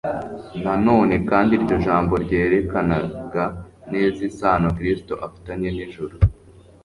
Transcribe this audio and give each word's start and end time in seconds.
Na 0.63 0.73
none 0.85 1.13
kandi 1.29 1.51
iryo 1.57 1.75
jambo 1.85 2.13
ryerekanaga 2.23 3.45
neza 3.91 4.19
isano 4.29 4.67
Kristo 4.77 5.13
afitanye 5.27 5.69
n'ijuru. 5.71 6.15